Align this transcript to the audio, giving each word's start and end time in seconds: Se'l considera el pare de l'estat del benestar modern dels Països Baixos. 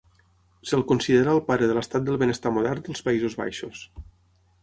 Se'l 0.69 0.83
considera 0.91 1.35
el 1.35 1.41
pare 1.49 1.67
de 1.71 1.75
l'estat 1.77 2.07
del 2.09 2.17
benestar 2.23 2.51
modern 2.57 2.83
dels 2.87 3.05
Països 3.09 3.39
Baixos. 3.43 3.85